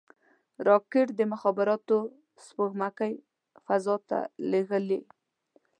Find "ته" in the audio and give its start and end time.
4.09-4.19